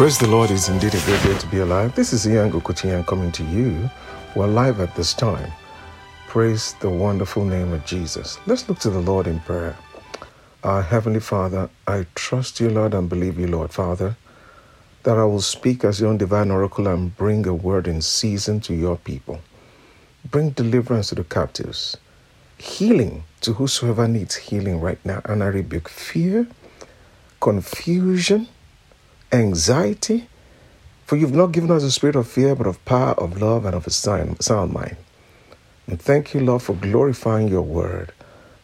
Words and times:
Praise 0.00 0.16
the 0.16 0.28
Lord, 0.28 0.50
it's 0.50 0.70
indeed 0.70 0.94
a 0.94 1.04
great 1.04 1.22
day 1.24 1.36
to 1.36 1.46
be 1.48 1.58
alive. 1.58 1.94
This 1.94 2.14
is 2.14 2.26
Ian 2.26 2.50
Gokuchian 2.50 3.06
coming 3.06 3.30
to 3.32 3.44
you. 3.44 3.90
We're 4.34 4.46
live 4.46 4.80
at 4.80 4.96
this 4.96 5.12
time. 5.12 5.52
Praise 6.26 6.72
the 6.80 6.88
wonderful 6.88 7.44
name 7.44 7.74
of 7.74 7.84
Jesus. 7.84 8.38
Let's 8.46 8.66
look 8.66 8.78
to 8.78 8.88
the 8.88 8.98
Lord 8.98 9.26
in 9.26 9.40
prayer. 9.40 9.76
Our 10.64 10.80
Heavenly 10.80 11.20
Father, 11.20 11.68
I 11.86 12.06
trust 12.14 12.60
you, 12.60 12.70
Lord, 12.70 12.94
and 12.94 13.10
believe 13.10 13.38
you, 13.38 13.46
Lord 13.46 13.72
Father, 13.72 14.16
that 15.02 15.18
I 15.18 15.24
will 15.24 15.42
speak 15.42 15.84
as 15.84 16.00
your 16.00 16.08
own 16.08 16.16
divine 16.16 16.50
oracle 16.50 16.88
and 16.88 17.14
bring 17.14 17.46
a 17.46 17.52
word 17.52 17.86
in 17.86 18.00
season 18.00 18.60
to 18.60 18.74
your 18.74 18.96
people. 18.96 19.40
Bring 20.30 20.48
deliverance 20.48 21.10
to 21.10 21.16
the 21.16 21.24
captives, 21.24 21.98
healing 22.56 23.24
to 23.42 23.52
whosoever 23.52 24.08
needs 24.08 24.36
healing 24.36 24.80
right 24.80 25.04
now. 25.04 25.20
And 25.26 25.44
I 25.44 25.48
rebuke 25.48 25.90
fear, 25.90 26.46
confusion, 27.38 28.48
anxiety, 29.32 30.28
for 31.04 31.16
you've 31.16 31.34
not 31.34 31.52
given 31.52 31.70
us 31.70 31.82
a 31.82 31.90
spirit 31.90 32.16
of 32.16 32.28
fear, 32.28 32.54
but 32.54 32.66
of 32.66 32.84
power, 32.84 33.14
of 33.14 33.40
love, 33.40 33.64
and 33.64 33.74
of 33.74 33.86
a 33.86 33.90
sound 33.90 34.72
mind. 34.72 34.96
And 35.86 36.00
thank 36.00 36.34
you, 36.34 36.40
Lord, 36.40 36.62
for 36.62 36.74
glorifying 36.74 37.48
your 37.48 37.62
word, 37.62 38.12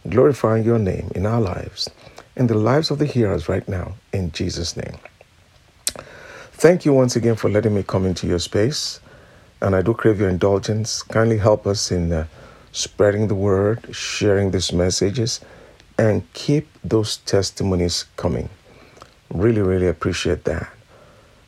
glorifying 0.09 0.65
your 0.65 0.79
name 0.79 1.11
in 1.15 1.27
our 1.27 1.41
lives, 1.41 1.91
in 2.37 2.47
the 2.47 2.55
lives 2.55 2.91
of 2.91 2.99
the 2.99 3.07
hearers 3.07 3.49
right 3.49 3.69
now, 3.69 3.95
in 4.13 4.31
Jesus' 4.33 4.77
name. 4.77 4.97
Thank 6.53 6.85
you 6.85 6.93
once 6.95 7.17
again 7.17 7.37
for 7.37 7.51
letting 7.51 7.75
me 7.75 7.83
come 7.83 8.07
into 8.07 8.27
your 8.27 8.39
space. 8.39 9.01
And 9.61 9.75
I 9.75 9.83
do 9.83 9.95
crave 9.95 10.21
your 10.21 10.29
indulgence. 10.29 11.03
Kindly 11.03 11.39
help 11.39 11.67
us 11.67 11.91
in 11.91 12.13
uh, 12.13 12.27
spreading 12.73 13.29
the 13.29 13.35
word, 13.35 13.95
sharing 13.95 14.51
these 14.53 14.73
messages, 14.73 15.41
and 15.99 16.31
keep 16.33 16.69
those 16.85 17.19
testimonies 17.19 18.05
coming. 18.17 18.49
Really, 19.31 19.61
really 19.61 19.89
appreciate 19.89 20.45
that. 20.45 20.69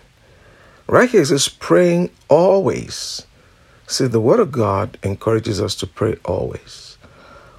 Right 0.88 1.10
here 1.10 1.22
it 1.22 1.28
says, 1.28 1.48
praying 1.48 2.10
always. 2.30 3.26
See, 3.88 4.08
the 4.08 4.22
Word 4.22 4.40
of 4.40 4.52
God 4.52 4.98
encourages 5.04 5.62
us 5.62 5.76
to 5.76 5.88
pray 5.88 6.18
always. 6.26 6.98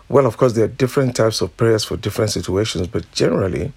Well, 0.08 0.26
of 0.26 0.36
course, 0.36 0.52
there 0.52 0.64
are 0.64 0.68
different 0.68 1.16
types 1.16 1.40
of 1.40 1.56
prayers 1.56 1.84
for 1.84 1.96
different 1.96 2.30
situations, 2.30 2.86
but 2.86 3.10
generally, 3.12 3.72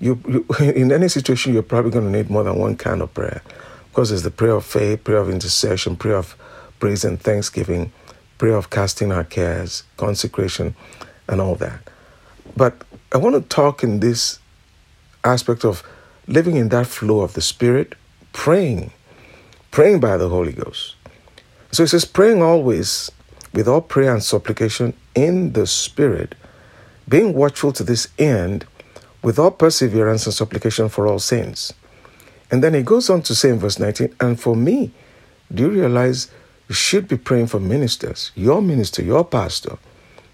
you, 0.00 0.20
you 0.26 0.46
in 0.60 0.90
any 0.90 1.08
situation 1.08 1.52
you're 1.52 1.62
probably 1.62 1.90
going 1.90 2.10
to 2.10 2.18
need 2.18 2.30
more 2.30 2.42
than 2.42 2.58
one 2.58 2.76
kind 2.76 3.02
of 3.02 3.12
prayer 3.14 3.42
because 3.90 4.08
there's 4.08 4.22
the 4.22 4.30
prayer 4.30 4.54
of 4.54 4.64
faith 4.64 5.04
prayer 5.04 5.18
of 5.18 5.30
intercession 5.30 5.96
prayer 5.96 6.16
of 6.16 6.36
praise 6.80 7.04
and 7.04 7.20
thanksgiving 7.20 7.92
prayer 8.40 8.56
of 8.56 8.70
casting 8.70 9.12
our 9.12 9.24
cares 9.24 9.84
consecration 9.96 10.74
and 11.28 11.40
all 11.40 11.54
that 11.54 11.80
but 12.56 12.74
i 13.12 13.18
want 13.18 13.34
to 13.34 13.54
talk 13.54 13.84
in 13.84 14.00
this 14.00 14.38
aspect 15.22 15.64
of 15.64 15.82
living 16.26 16.56
in 16.56 16.70
that 16.70 16.86
flow 16.86 17.20
of 17.20 17.34
the 17.34 17.40
spirit 17.40 17.94
praying 18.32 18.90
praying 19.70 20.00
by 20.00 20.16
the 20.16 20.28
holy 20.28 20.52
ghost 20.52 20.96
so 21.70 21.82
it 21.82 21.88
says 21.88 22.04
praying 22.04 22.42
always 22.42 23.12
with 23.52 23.68
all 23.68 23.80
prayer 23.80 24.12
and 24.12 24.22
supplication 24.22 24.94
in 25.14 25.52
the 25.52 25.66
spirit 25.66 26.34
being 27.08 27.34
watchful 27.34 27.72
to 27.72 27.84
this 27.84 28.08
end 28.18 28.64
with 29.22 29.38
all 29.38 29.50
perseverance 29.50 30.26
and 30.26 30.34
supplication 30.34 30.88
for 30.88 31.06
all 31.06 31.18
saints. 31.18 31.74
And 32.50 32.64
then 32.64 32.74
he 32.74 32.82
goes 32.82 33.10
on 33.10 33.22
to 33.22 33.34
say 33.34 33.50
in 33.50 33.58
verse 33.58 33.78
19, 33.78 34.14
and 34.20 34.40
for 34.40 34.56
me, 34.56 34.92
do 35.52 35.64
you 35.64 35.70
realize 35.70 36.30
you 36.70 36.74
should 36.74 37.08
be 37.08 37.18
praying 37.18 37.48
for 37.48 37.58
ministers, 37.58 38.30
your 38.36 38.62
minister, 38.62 39.02
your 39.02 39.24
pastor? 39.24 39.76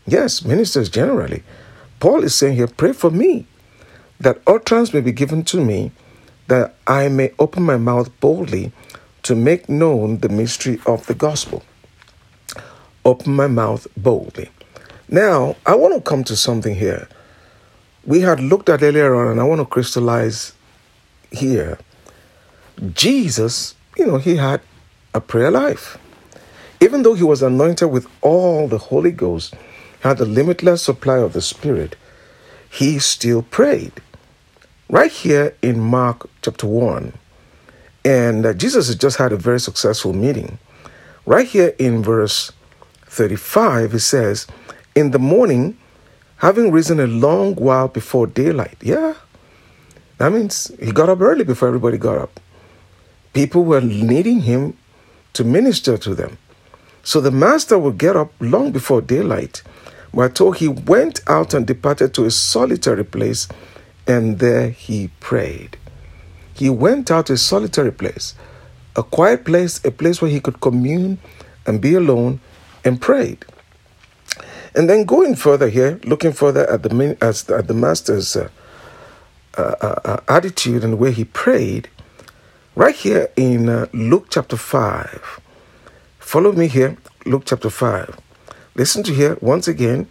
Yes, 0.06 0.44
ministers 0.44 0.88
generally. 0.88 1.42
Paul 1.98 2.22
is 2.22 2.34
saying 2.34 2.56
here, 2.56 2.66
pray 2.68 2.92
for 2.92 3.10
me, 3.10 3.46
that 4.20 4.42
utterance 4.46 4.92
may 4.92 5.00
be 5.00 5.12
given 5.12 5.44
to 5.44 5.64
me, 5.64 5.92
that 6.48 6.76
I 6.86 7.08
may 7.08 7.32
open 7.38 7.62
my 7.62 7.78
mouth 7.78 8.08
boldly 8.20 8.70
to 9.22 9.34
make 9.34 9.68
known 9.68 10.18
the 10.18 10.28
mystery 10.28 10.78
of 10.86 11.06
the 11.06 11.14
gospel. 11.14 11.64
Open 13.02 13.34
my 13.34 13.46
mouth 13.46 13.86
boldly. 13.96 14.50
Now, 15.08 15.56
I 15.64 15.74
want 15.74 15.94
to 15.94 16.02
come 16.02 16.22
to 16.24 16.36
something 16.36 16.74
here 16.74 17.08
we 18.06 18.20
had 18.20 18.40
looked 18.40 18.68
at 18.68 18.82
earlier 18.82 19.14
on, 19.14 19.32
and 19.32 19.40
I 19.40 19.44
want 19.44 19.60
to 19.60 19.64
crystallize 19.64 20.52
here. 21.32 21.78
Jesus, 22.92 23.74
you 23.96 24.06
know, 24.06 24.18
he 24.18 24.36
had 24.36 24.60
a 25.12 25.20
prayer 25.20 25.50
life. 25.50 25.98
Even 26.80 27.02
though 27.02 27.14
he 27.14 27.22
was 27.22 27.42
anointed 27.42 27.90
with 27.90 28.06
all 28.20 28.68
the 28.68 28.78
Holy 28.78 29.12
Ghost, 29.12 29.54
had 30.00 30.20
a 30.20 30.24
limitless 30.24 30.82
supply 30.82 31.18
of 31.18 31.32
the 31.32 31.40
Spirit, 31.40 31.96
he 32.68 32.98
still 32.98 33.42
prayed. 33.42 33.92
Right 34.88 35.10
here 35.10 35.54
in 35.62 35.80
Mark 35.80 36.28
chapter 36.42 36.66
1, 36.66 37.12
and 38.04 38.46
uh, 38.46 38.52
Jesus 38.54 38.86
has 38.86 38.96
just 38.96 39.16
had 39.16 39.32
a 39.32 39.36
very 39.36 39.58
successful 39.58 40.12
meeting. 40.12 40.58
Right 41.24 41.46
here 41.46 41.74
in 41.78 42.02
verse 42.04 42.52
35, 43.06 43.92
he 43.92 43.98
says, 43.98 44.46
In 44.94 45.10
the 45.10 45.18
morning, 45.18 45.76
having 46.36 46.70
risen 46.70 47.00
a 47.00 47.06
long 47.06 47.54
while 47.56 47.88
before 47.88 48.26
daylight. 48.26 48.76
Yeah. 48.80 49.14
That 50.18 50.32
means 50.32 50.70
he 50.80 50.92
got 50.92 51.08
up 51.08 51.20
early 51.20 51.44
before 51.44 51.68
everybody 51.68 51.98
got 51.98 52.18
up. 52.18 52.38
People 53.32 53.64
were 53.64 53.80
needing 53.80 54.40
him 54.42 54.76
to 55.32 55.44
minister 55.44 55.98
to 55.98 56.14
them. 56.14 56.38
So 57.06 57.20
the 57.20 57.30
master 57.30 57.78
would 57.78 57.98
get 57.98 58.16
up 58.16 58.32
long 58.40 58.72
before 58.72 59.00
daylight. 59.00 59.62
We're 60.12 60.28
told 60.28 60.56
he 60.56 60.66
went 60.66 61.20
out 61.28 61.54
and 61.54 61.64
departed 61.64 62.12
to 62.14 62.24
a 62.24 62.32
solitary 62.32 63.04
place, 63.04 63.46
and 64.08 64.40
there 64.40 64.70
he 64.70 65.10
prayed. 65.20 65.76
He 66.52 66.68
went 66.68 67.12
out 67.12 67.26
to 67.26 67.34
a 67.34 67.36
solitary 67.36 67.92
place, 67.92 68.34
a 68.96 69.04
quiet 69.04 69.44
place, 69.44 69.84
a 69.84 69.92
place 69.92 70.20
where 70.20 70.32
he 70.32 70.40
could 70.40 70.60
commune 70.60 71.18
and 71.64 71.80
be 71.80 71.94
alone 71.94 72.40
and 72.84 73.00
prayed. 73.00 73.44
And 74.74 74.90
then 74.90 75.04
going 75.04 75.36
further 75.36 75.68
here, 75.68 76.00
looking 76.02 76.32
further 76.32 76.68
at 76.68 76.82
the 76.82 77.16
at 77.20 77.68
the 77.68 77.74
master's 77.74 78.34
uh 78.34 78.48
uh, 79.56 79.74
uh, 79.80 80.00
uh, 80.04 80.20
attitude 80.26 80.82
and 80.82 80.94
the 80.94 80.96
way 80.96 81.12
he 81.12 81.24
prayed, 81.24 81.88
right 82.74 82.96
here 82.96 83.30
in 83.36 83.68
uh, 83.68 83.86
Luke 83.92 84.26
chapter 84.28 84.56
five. 84.56 85.40
Follow 86.26 86.50
me 86.50 86.66
here, 86.66 86.96
Luke 87.24 87.44
chapter 87.46 87.70
five. 87.70 88.18
Listen 88.74 89.04
to 89.04 89.14
here 89.14 89.38
once 89.40 89.68
again, 89.68 90.08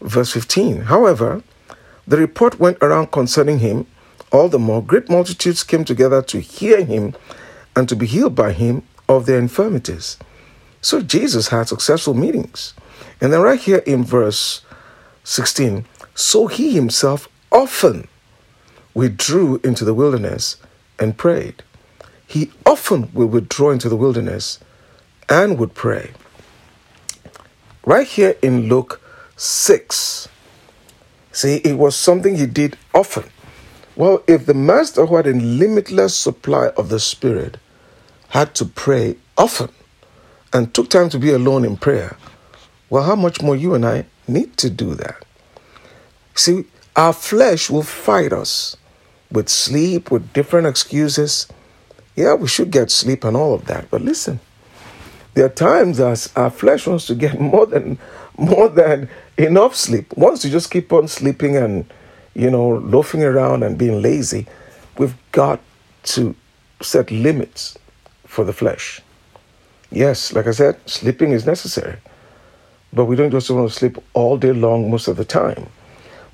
verse 0.00 0.30
fifteen. 0.30 0.82
However, 0.82 1.42
the 2.06 2.16
report 2.16 2.60
went 2.60 2.78
around 2.80 3.10
concerning 3.10 3.58
him. 3.58 3.88
All 4.30 4.48
the 4.48 4.60
more 4.60 4.80
great 4.80 5.10
multitudes 5.10 5.64
came 5.64 5.84
together 5.84 6.22
to 6.22 6.38
hear 6.38 6.84
him 6.84 7.12
and 7.74 7.88
to 7.88 7.96
be 7.96 8.06
healed 8.06 8.36
by 8.36 8.52
him 8.52 8.84
of 9.08 9.26
their 9.26 9.40
infirmities. 9.40 10.16
So 10.80 11.02
Jesus 11.02 11.48
had 11.48 11.66
successful 11.66 12.14
meetings. 12.14 12.72
And 13.20 13.32
then 13.32 13.40
right 13.40 13.58
here 13.58 13.82
in 13.84 14.04
verse 14.04 14.62
16, 15.24 15.84
so 16.14 16.46
he 16.46 16.70
himself 16.70 17.28
often 17.50 18.06
withdrew 18.94 19.60
into 19.64 19.84
the 19.84 19.92
wilderness 19.92 20.56
and 21.00 21.18
prayed. 21.18 21.64
He 22.28 22.52
often 22.64 23.10
will 23.12 23.26
withdraw 23.26 23.72
into 23.72 23.88
the 23.88 23.96
wilderness 23.96 24.60
and 25.28 25.58
would 25.58 25.74
pray. 25.74 26.12
Right 27.84 28.06
here 28.06 28.36
in 28.42 28.68
Luke 28.68 29.00
6, 29.36 30.28
see, 31.32 31.56
it 31.56 31.78
was 31.78 31.96
something 31.96 32.36
he 32.36 32.46
did 32.46 32.76
often. 32.94 33.24
Well, 33.96 34.22
if 34.26 34.46
the 34.46 34.54
master 34.54 35.06
who 35.06 35.16
had 35.16 35.26
a 35.26 35.32
limitless 35.32 36.14
supply 36.14 36.68
of 36.76 36.88
the 36.88 37.00
Spirit 37.00 37.56
had 38.28 38.54
to 38.56 38.64
pray 38.64 39.16
often 39.36 39.70
and 40.52 40.72
took 40.72 40.90
time 40.90 41.08
to 41.10 41.18
be 41.18 41.30
alone 41.30 41.64
in 41.64 41.76
prayer, 41.76 42.16
well, 42.90 43.04
how 43.04 43.16
much 43.16 43.42
more 43.42 43.56
you 43.56 43.74
and 43.74 43.84
I 43.84 44.06
need 44.26 44.56
to 44.58 44.70
do 44.70 44.94
that? 44.94 45.24
See, 46.34 46.64
our 46.94 47.12
flesh 47.12 47.68
will 47.70 47.82
fight 47.82 48.32
us 48.32 48.76
with 49.30 49.48
sleep, 49.48 50.10
with 50.10 50.32
different 50.32 50.66
excuses. 50.66 51.48
Yeah, 52.16 52.34
we 52.34 52.48
should 52.48 52.70
get 52.70 52.90
sleep 52.90 53.24
and 53.24 53.36
all 53.36 53.54
of 53.54 53.66
that. 53.66 53.90
But 53.90 54.02
listen, 54.02 54.40
there 55.38 55.46
are 55.46 55.50
times 55.50 56.00
as 56.00 56.32
our 56.34 56.50
flesh 56.50 56.84
wants 56.88 57.06
to 57.06 57.14
get 57.14 57.40
more 57.52 57.64
than 57.64 57.96
more 58.36 58.68
than 58.68 59.08
enough 59.36 59.76
sleep. 59.76 60.12
Once 60.16 60.44
you 60.44 60.50
just 60.50 60.68
keep 60.68 60.92
on 60.92 61.06
sleeping 61.06 61.56
and 61.56 61.84
you 62.34 62.50
know 62.50 62.68
loafing 62.68 63.22
around 63.22 63.62
and 63.62 63.78
being 63.78 64.02
lazy, 64.02 64.46
we've 64.98 65.14
got 65.30 65.60
to 66.02 66.34
set 66.82 67.12
limits 67.12 67.78
for 68.24 68.44
the 68.44 68.52
flesh. 68.52 69.00
Yes, 69.92 70.32
like 70.32 70.48
I 70.48 70.50
said, 70.50 70.76
sleeping 70.86 71.30
is 71.30 71.46
necessary. 71.46 71.98
But 72.92 73.04
we 73.04 73.14
don't 73.14 73.30
just 73.30 73.48
want 73.48 73.70
to 73.70 73.78
sleep 73.78 73.96
all 74.14 74.38
day 74.38 74.52
long 74.52 74.90
most 74.90 75.06
of 75.06 75.16
the 75.16 75.24
time. 75.24 75.68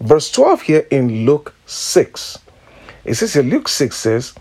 Verse 0.00 0.30
12 0.30 0.62
here 0.62 0.86
in 0.90 1.26
Luke 1.26 1.54
6. 1.66 2.38
It 3.04 3.14
says 3.14 3.34
here, 3.34 3.42
Luke 3.42 3.68
6 3.68 3.94
says, 3.94 4.32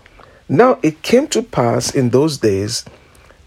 Now 0.48 0.78
it 0.82 1.02
came 1.02 1.26
to 1.28 1.42
pass 1.42 1.94
in 1.94 2.10
those 2.10 2.38
days 2.38 2.84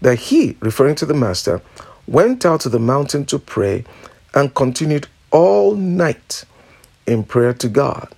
that 0.00 0.18
he, 0.18 0.56
referring 0.60 0.94
to 0.96 1.06
the 1.06 1.14
master, 1.14 1.60
went 2.06 2.46
out 2.46 2.60
to 2.62 2.68
the 2.68 2.78
mountain 2.78 3.24
to 3.26 3.38
pray 3.38 3.84
and 4.34 4.54
continued 4.54 5.06
all 5.30 5.74
night 5.74 6.44
in 7.06 7.24
prayer 7.24 7.52
to 7.54 7.68
God. 7.68 8.08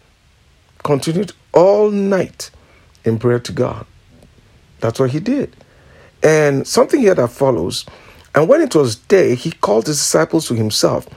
Continued 0.82 1.32
all 1.52 1.90
night 1.90 2.50
in 3.04 3.18
prayer 3.18 3.40
to 3.40 3.52
God. 3.52 3.86
That's 4.80 4.98
what 4.98 5.10
he 5.10 5.20
did. 5.20 5.54
And 6.22 6.66
something 6.66 7.00
here 7.00 7.14
that 7.14 7.30
follows. 7.30 7.86
And 8.34 8.48
when 8.48 8.60
it 8.60 8.74
was 8.74 8.96
day, 8.96 9.34
he 9.34 9.50
called 9.50 9.86
his 9.86 9.98
disciples 9.98 10.46
to 10.48 10.54
himself. 10.54 11.08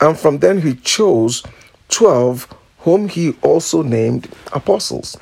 And 0.00 0.18
from 0.18 0.38
then 0.38 0.60
he 0.60 0.74
chose 0.74 1.42
12, 1.88 2.52
whom 2.80 3.08
he 3.08 3.36
also 3.42 3.82
named 3.82 4.28
apostles. 4.52 5.16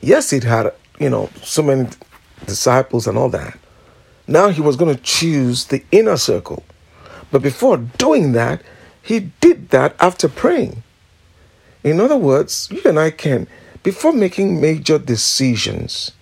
Yes, 0.00 0.30
he'd 0.30 0.44
had, 0.44 0.72
you 0.98 1.10
know, 1.10 1.28
so 1.42 1.62
many 1.62 1.88
disciples 2.46 3.06
and 3.06 3.18
all 3.18 3.28
that. 3.30 3.58
Now 4.30 4.50
he 4.50 4.60
was 4.60 4.76
going 4.76 4.94
to 4.94 5.02
choose 5.02 5.64
the 5.64 5.84
inner 5.90 6.16
circle. 6.16 6.62
But 7.32 7.42
before 7.42 7.76
doing 7.76 8.30
that, 8.32 8.62
he 9.02 9.30
did 9.40 9.70
that 9.70 9.96
after 9.98 10.28
praying. 10.28 10.84
In 11.82 12.00
other 12.00 12.16
words, 12.16 12.68
you 12.70 12.80
and 12.84 12.98
I 12.98 13.10
can, 13.10 13.48
before 13.82 14.12
making 14.12 14.60
major 14.60 14.98
decisions, 15.00 16.12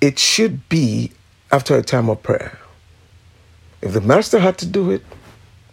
it 0.00 0.18
should 0.18 0.68
be 0.68 1.12
after 1.52 1.76
a 1.76 1.82
time 1.82 2.10
of 2.10 2.24
prayer. 2.24 2.58
If 3.82 3.92
the 3.92 4.00
master 4.00 4.40
had 4.40 4.58
to 4.58 4.66
do 4.66 4.90
it, 4.90 5.04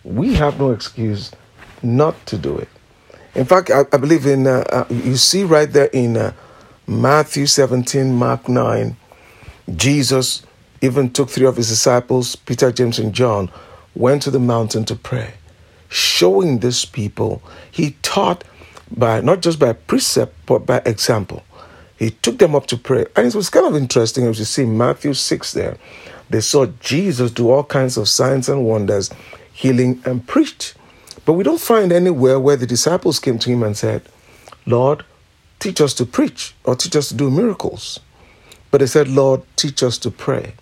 we 0.04 0.36
have 0.36 0.60
no 0.60 0.70
excuse 0.70 1.32
not 1.82 2.28
to 2.28 2.38
do 2.38 2.58
it. 2.60 2.70
In 3.34 3.46
fact, 3.46 3.72
I, 3.72 3.86
I 3.92 3.98
believe 3.98 4.28
in, 4.28 4.46
uh, 4.46 4.64
uh, 4.70 4.86
you 4.90 5.16
see 5.16 5.44
right 5.44 5.72
there 5.72 5.90
in 5.92 6.16
uh, 6.16 6.34
Matthew 6.86 7.48
17, 7.48 8.14
Mark 8.14 8.48
9, 8.48 8.96
Jesus 9.76 10.46
even 10.82 11.10
took 11.12 11.30
three 11.30 11.46
of 11.46 11.58
his 11.58 11.70
disciples, 11.70 12.36
Peter, 12.36 12.72
James, 12.72 13.00
and 13.00 13.14
John, 13.14 13.52
went 13.96 14.22
to 14.24 14.32
the 14.32 14.40
mountain 14.40 14.86
to 14.86 14.96
pray, 14.96 15.34
showing 15.90 16.60
these 16.60 16.86
people, 16.86 17.42
he 17.72 17.92
taught 18.02 18.44
by 18.92 19.22
not 19.22 19.42
just 19.42 19.60
by 19.60 19.74
precept, 19.74 20.34
but 20.46 20.66
by 20.66 20.82
example. 20.86 21.44
He 21.98 22.12
took 22.12 22.40
them 22.40 22.56
up 22.56 22.68
to 22.68 22.78
pray. 22.78 23.06
And 23.16 23.26
it 23.26 23.36
was 23.36 23.50
kind 23.50 23.66
of 23.66 23.76
interesting 23.76 24.26
as 24.26 24.38
you 24.38 24.46
see 24.46 24.66
Matthew 24.66 25.14
6 25.14 25.54
there. 25.54 25.78
They 26.30 26.42
saw 26.42 26.66
Jesus 26.80 27.32
do 27.32 27.50
all 27.50 27.64
kinds 27.64 27.98
of 27.98 28.10
signs 28.10 28.50
and 28.50 28.66
wonders, 28.66 29.10
healing 29.54 30.02
and 30.06 30.28
preach. 30.28 30.74
But 31.26 31.34
we 31.34 31.44
don't 31.44 31.62
find 31.62 31.92
anywhere 31.92 32.40
where 32.40 32.58
the 32.58 32.68
disciples 32.68 33.20
came 33.20 33.40
to 33.40 33.50
him 33.50 33.64
and 33.64 33.78
said, 33.78 34.04
Lord, 34.66 35.06
teach 35.60 35.80
us 35.80 35.94
to 35.96 36.06
preach 36.06 36.54
or 36.64 36.76
teach 36.76 36.96
us 36.96 37.10
to 37.10 37.16
do 37.16 37.32
miracles. 37.32 38.00
But 38.72 38.80
they 38.80 38.88
said, 38.88 39.08
Lord, 39.08 39.44
teach 39.56 39.82
us 39.82 39.98
to 40.00 40.12
pray. 40.12 40.54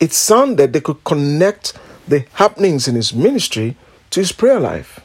It 0.00 0.12
sounded 0.12 0.72
they 0.72 0.80
could 0.80 1.02
connect 1.04 1.74
the 2.06 2.24
happenings 2.34 2.88
in 2.88 2.94
his 2.94 3.14
ministry 3.14 3.76
to 4.10 4.20
his 4.20 4.32
prayer 4.32 4.60
life. 4.60 5.00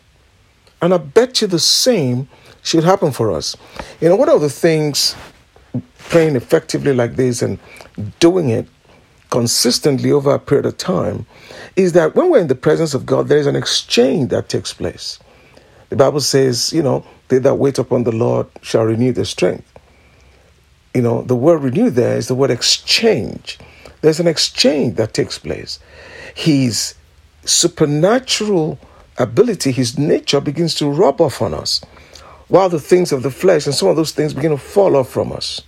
And 0.82 0.94
I 0.94 0.98
bet 0.98 1.42
you 1.42 1.48
the 1.48 1.60
same 1.60 2.30
should 2.62 2.84
happen 2.84 3.12
for 3.12 3.32
us. 3.32 3.56
You 4.02 4.10
know, 4.10 4.16
one 4.16 4.30
of 4.30 4.42
the 4.42 4.50
things 4.50 5.16
praying 5.98 6.36
effectively 6.36 6.94
like 6.94 7.16
this 7.16 7.42
and 7.42 7.60
doing 8.20 8.50
it 8.50 8.68
consistently 9.30 10.12
over 10.12 10.34
a 10.34 10.40
period 10.40 10.66
of 10.66 10.78
time 10.78 11.26
is 11.76 11.94
that 11.94 12.16
when 12.16 12.32
we're 12.32 12.40
in 12.40 12.48
the 12.48 12.56
presence 12.56 12.94
of 12.94 13.06
God, 13.06 13.28
there 13.28 13.38
is 13.38 13.48
an 13.48 13.56
exchange 13.56 14.30
that 14.30 14.50
takes 14.50 14.74
place. 14.74 15.20
The 15.90 15.96
Bible 15.96 16.20
says, 16.20 16.74
you 16.74 16.82
know, 16.82 17.06
they 17.28 17.38
that 17.40 17.56
wait 17.56 17.78
upon 17.78 18.04
the 18.04 18.12
Lord 18.12 18.48
shall 18.62 18.84
renew 18.84 19.12
their 19.12 19.26
strength. 19.26 19.66
You 20.94 21.02
know, 21.02 21.22
the 21.22 21.36
word 21.36 21.62
renew 21.62 21.90
there 21.90 22.18
is 22.18 22.28
the 22.28 22.36
word 22.36 22.52
exchange. 22.52 23.60
There's 24.02 24.20
an 24.20 24.28
exchange 24.28 24.96
that 24.96 25.14
takes 25.14 25.38
place. 25.38 25.80
His 26.34 26.96
supernatural 27.46 28.80
ability, 29.18 29.72
his 29.72 29.98
nature 29.98 30.40
begins 30.40 30.76
to 30.76 30.90
rub 30.90 31.20
off 31.20 31.42
on 31.42 31.54
us, 31.54 31.82
while 32.48 32.70
the 32.70 32.80
things 32.80 33.12
of 33.12 33.24
the 33.24 33.32
flesh 33.32 33.66
and 33.66 33.76
some 33.76 33.90
of 33.90 33.96
those 33.96 34.12
things 34.12 34.34
begin 34.34 34.52
to 34.52 34.58
fall 34.58 34.96
off 34.96 35.10
from 35.10 35.32
us. 35.32 35.62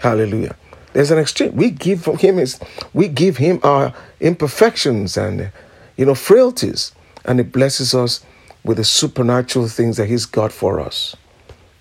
Hallelujah. 0.00 0.56
There's 0.92 1.10
an 1.10 1.18
exchange. 1.18 1.54
We 1.54 1.70
give 1.70 2.04
him 2.06 2.38
his, 2.38 2.58
we 2.92 3.08
give 3.08 3.36
him 3.36 3.60
our 3.62 3.94
imperfections 4.20 5.16
and 5.16 5.52
you 5.96 6.06
know 6.06 6.14
frailties, 6.14 6.92
and 7.24 7.38
it 7.40 7.52
blesses 7.52 7.94
us 7.94 8.24
with 8.64 8.78
the 8.78 8.84
supernatural 8.84 9.68
things 9.68 9.96
that 9.96 10.06
he's 10.06 10.26
got 10.26 10.52
for 10.52 10.80
us. 10.80 11.14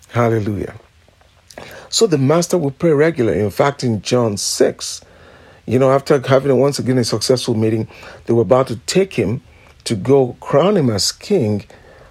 Hallelujah. 0.09 0.75
So 1.89 2.05
the 2.05 2.17
master 2.17 2.57
will 2.57 2.71
pray 2.71 2.91
regularly. 2.91 3.39
In 3.39 3.49
fact, 3.49 3.83
in 3.83 4.01
John 4.01 4.37
6, 4.37 5.01
you 5.67 5.77
know, 5.77 5.91
after 5.91 6.19
having 6.25 6.57
once 6.57 6.79
again 6.79 6.97
a 6.97 7.03
successful 7.03 7.53
meeting, 7.53 7.87
they 8.25 8.33
were 8.33 8.41
about 8.41 8.67
to 8.67 8.77
take 8.87 9.13
him 9.13 9.41
to 9.83 9.95
go 9.95 10.37
crown 10.39 10.77
him 10.77 10.89
as 10.89 11.11
king. 11.11 11.65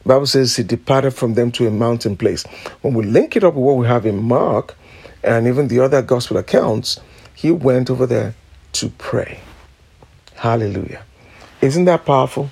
Bible 0.05 0.27
says 0.27 0.55
he 0.55 0.63
departed 0.63 1.13
from 1.13 1.35
them 1.35 1.51
to 1.53 1.67
a 1.67 1.71
mountain 1.71 2.17
place. 2.17 2.45
When 2.83 2.93
we 2.93 3.05
link 3.05 3.35
it 3.35 3.43
up 3.43 3.55
with 3.55 3.65
what 3.65 3.79
we 3.79 3.87
have 3.87 4.05
in 4.05 4.23
Mark, 4.23 4.77
and 5.25 5.47
even 5.47 5.69
the 5.69 5.81
other 5.81 6.03
gospel 6.03 6.37
accounts, 6.37 7.01
he 7.35 7.51
went 7.51 7.91
over 7.91 8.07
there 8.07 8.35
to 8.73 8.91
pray. 8.91 9.41
Hallelujah. 10.35 11.03
Isn't 11.63 11.87
that 11.87 12.05
powerful? 12.05 12.51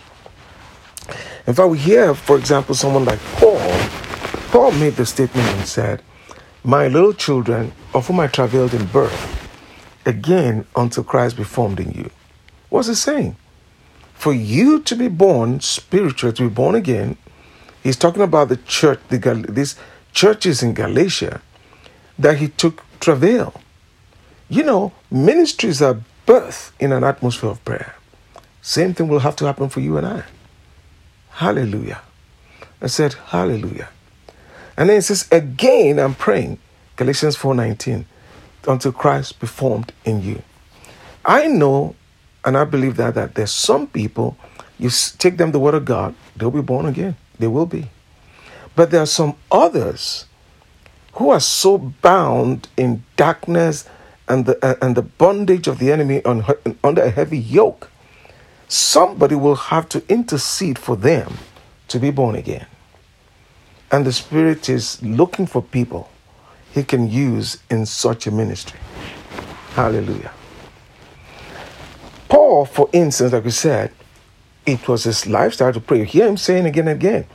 In 1.46 1.52
fact, 1.52 1.68
we 1.68 1.78
hear, 1.78 2.14
for 2.14 2.38
example, 2.38 2.74
someone 2.74 3.04
like 3.04 3.20
Paul. 3.34 3.60
Paul 4.48 4.72
made 4.72 4.94
the 4.94 5.04
statement 5.04 5.46
and 5.48 5.66
said, 5.66 6.02
My 6.64 6.88
little 6.88 7.12
children, 7.12 7.72
of 7.92 8.06
whom 8.06 8.20
I 8.20 8.26
travailed 8.26 8.72
in 8.72 8.86
birth, 8.86 9.33
again 10.06 10.66
until 10.76 11.04
Christ 11.04 11.36
be 11.36 11.44
formed 11.44 11.80
in 11.80 11.92
you. 11.92 12.10
What's 12.68 12.88
he 12.88 12.94
saying? 12.94 13.36
For 14.14 14.32
you 14.32 14.80
to 14.82 14.96
be 14.96 15.08
born 15.08 15.60
spiritual, 15.60 16.32
to 16.32 16.48
be 16.48 16.54
born 16.54 16.74
again, 16.74 17.16
he's 17.82 17.96
talking 17.96 18.22
about 18.22 18.48
the 18.48 18.56
church, 18.56 19.00
the, 19.08 19.46
these 19.48 19.76
churches 20.12 20.62
in 20.62 20.74
Galatia 20.74 21.40
that 22.18 22.38
he 22.38 22.48
took 22.48 22.82
travail. 23.00 23.60
You 24.48 24.62
know, 24.62 24.92
ministries 25.10 25.82
are 25.82 26.00
birthed 26.26 26.72
in 26.78 26.92
an 26.92 27.04
atmosphere 27.04 27.50
of 27.50 27.64
prayer. 27.64 27.94
Same 28.62 28.94
thing 28.94 29.08
will 29.08 29.18
have 29.20 29.36
to 29.36 29.44
happen 29.44 29.68
for 29.68 29.80
you 29.80 29.96
and 29.96 30.06
I. 30.06 30.24
Hallelujah. 31.30 32.00
I 32.80 32.86
said, 32.86 33.14
Hallelujah. 33.14 33.88
And 34.76 34.88
then 34.88 34.98
it 34.98 35.02
says, 35.02 35.28
Again, 35.30 35.98
I'm 35.98 36.14
praying, 36.14 36.58
Galatians 36.96 37.36
4:19, 37.36 38.04
until 38.66 38.92
Christ 38.92 39.40
be 39.40 39.46
formed 39.46 39.92
in 40.04 40.22
you. 40.22 40.42
I 41.24 41.46
know 41.46 41.94
and 42.44 42.56
I 42.56 42.64
believe 42.64 42.96
that 42.96 43.14
that 43.14 43.34
there's 43.34 43.50
some 43.50 43.86
people, 43.86 44.36
you 44.78 44.90
take 45.18 45.38
them 45.38 45.52
the 45.52 45.58
word 45.58 45.74
of 45.74 45.84
God, 45.84 46.14
they'll 46.36 46.50
be 46.50 46.60
born 46.60 46.86
again. 46.86 47.16
They 47.38 47.46
will 47.46 47.66
be. 47.66 47.88
But 48.76 48.90
there 48.90 49.00
are 49.00 49.06
some 49.06 49.36
others 49.50 50.26
who 51.14 51.30
are 51.30 51.40
so 51.40 51.78
bound 51.78 52.68
in 52.76 53.04
darkness 53.16 53.88
and 54.28 54.46
the, 54.46 54.64
uh, 54.64 54.74
and 54.82 54.96
the 54.96 55.02
bondage 55.02 55.68
of 55.68 55.78
the 55.78 55.92
enemy 55.92 56.24
on, 56.24 56.44
under 56.82 57.02
a 57.02 57.10
heavy 57.10 57.38
yoke, 57.38 57.90
somebody 58.68 59.34
will 59.34 59.54
have 59.54 59.88
to 59.90 60.02
intercede 60.08 60.78
for 60.78 60.96
them 60.96 61.34
to 61.88 61.98
be 61.98 62.10
born 62.10 62.34
again. 62.34 62.66
And 63.90 64.04
the 64.04 64.12
Spirit 64.12 64.68
is 64.68 65.00
looking 65.02 65.46
for 65.46 65.62
people 65.62 66.10
he 66.74 66.82
can 66.82 67.08
use 67.08 67.58
in 67.70 67.86
such 67.86 68.26
a 68.26 68.30
ministry. 68.30 68.80
Hallelujah. 69.74 70.32
Paul 72.28 72.64
for 72.66 72.90
instance, 72.92 73.32
like 73.32 73.44
we 73.44 73.50
said, 73.50 73.92
it 74.66 74.88
was 74.88 75.04
his 75.04 75.26
lifestyle 75.26 75.72
to 75.72 75.80
pray. 75.80 75.98
You 75.98 76.04
hear 76.04 76.26
him 76.26 76.36
saying 76.36 76.66
again 76.66 76.88
and 76.88 76.98
again, 76.98 77.26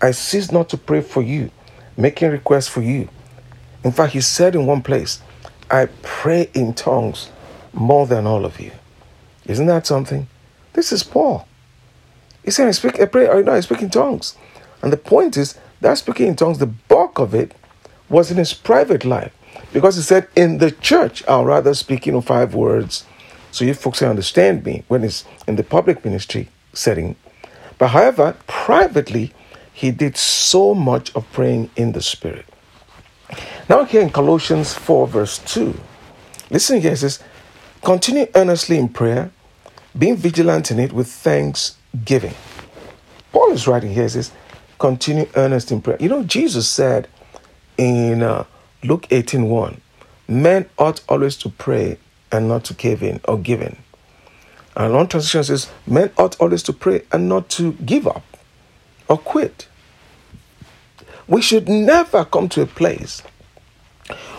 I 0.00 0.12
cease 0.12 0.52
not 0.52 0.68
to 0.70 0.76
pray 0.76 1.00
for 1.00 1.22
you, 1.22 1.50
making 1.96 2.30
requests 2.30 2.68
for 2.68 2.82
you. 2.82 3.08
In 3.82 3.92
fact, 3.92 4.12
he 4.12 4.20
said 4.20 4.54
in 4.54 4.66
one 4.66 4.82
place, 4.82 5.20
I 5.70 5.86
pray 6.02 6.50
in 6.54 6.74
tongues 6.74 7.30
more 7.72 8.06
than 8.06 8.26
all 8.26 8.44
of 8.44 8.60
you. 8.60 8.70
Isn't 9.46 9.66
that 9.66 9.86
something? 9.86 10.28
This 10.74 10.92
is 10.92 11.02
Paul. 11.02 11.48
He 12.44 12.50
said, 12.50 12.68
I 12.68 12.72
speak, 12.72 13.00
I 13.00 13.06
pray, 13.06 13.28
I 13.28 13.60
speak 13.60 13.82
in 13.82 13.90
tongues. 13.90 14.36
And 14.82 14.92
the 14.92 14.96
point 14.96 15.36
is, 15.36 15.58
that 15.80 15.98
speaking 15.98 16.28
in 16.28 16.36
tongues, 16.36 16.58
the 16.58 16.66
bulk 16.66 17.18
of 17.18 17.34
it 17.34 17.54
was 18.08 18.30
in 18.30 18.36
his 18.36 18.54
private 18.54 19.04
life. 19.04 19.32
Because 19.72 19.96
he 19.96 20.02
said, 20.02 20.28
in 20.36 20.58
the 20.58 20.70
church, 20.70 21.22
I'll 21.26 21.44
rather 21.44 21.74
speak, 21.74 22.06
you 22.06 22.12
know, 22.12 22.20
five 22.20 22.54
words 22.54 23.04
so 23.50 23.64
you 23.64 23.72
folks 23.72 24.00
can 24.00 24.08
understand 24.08 24.64
me 24.64 24.82
when 24.88 25.04
it's 25.04 25.24
in 25.46 25.54
the 25.54 25.62
public 25.62 26.04
ministry 26.04 26.48
setting. 26.72 27.14
But 27.78 27.88
however, 27.88 28.36
privately, 28.48 29.32
he 29.72 29.90
did 29.92 30.16
so 30.16 30.74
much 30.74 31.14
of 31.14 31.30
praying 31.32 31.70
in 31.76 31.92
the 31.92 32.02
Spirit. 32.02 32.46
Now, 33.68 33.84
here 33.84 34.02
in 34.02 34.10
Colossians 34.10 34.74
4, 34.74 35.06
verse 35.06 35.38
2, 35.38 35.74
listen 36.50 36.80
here, 36.80 36.92
it 36.92 36.98
says, 36.98 37.22
Continue 37.82 38.26
earnestly 38.34 38.78
in 38.78 38.88
prayer, 38.88 39.30
being 39.96 40.16
vigilant 40.16 40.70
in 40.70 40.80
it 40.80 40.92
with 40.92 41.08
thanksgiving. 41.08 42.34
Paul 43.32 43.52
is 43.52 43.68
writing 43.68 43.92
here, 43.92 44.08
says, 44.08 44.32
Continue 44.78 45.28
earnest 45.36 45.70
in 45.70 45.80
prayer. 45.80 45.96
You 46.00 46.08
know, 46.08 46.24
Jesus 46.24 46.68
said 46.68 47.08
in 47.76 48.22
uh, 48.22 48.44
Luke 48.82 49.06
18 49.10 49.48
1, 49.48 49.80
men 50.28 50.66
ought 50.78 51.02
always 51.08 51.36
to 51.38 51.48
pray 51.48 51.98
and 52.30 52.48
not 52.48 52.64
to 52.64 52.74
cave 52.74 53.02
in 53.02 53.20
or 53.26 53.38
give 53.38 53.62
in. 53.62 53.76
And 54.76 54.92
one 54.92 55.06
translation 55.06 55.44
says, 55.44 55.70
men 55.86 56.10
ought 56.18 56.40
always 56.40 56.62
to 56.64 56.72
pray 56.72 57.02
and 57.12 57.28
not 57.28 57.48
to 57.50 57.72
give 57.74 58.06
up 58.06 58.24
or 59.08 59.18
quit. 59.18 59.68
We 61.28 61.40
should 61.40 61.68
never 61.68 62.24
come 62.24 62.48
to 62.50 62.62
a 62.62 62.66
place 62.66 63.20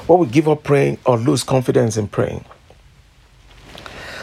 where 0.08 0.18
we 0.18 0.28
give 0.28 0.48
up 0.48 0.64
praying 0.64 1.00
or 1.06 1.18
lose 1.18 1.44
confidence 1.44 1.98
in 1.98 2.08
praying. 2.08 2.46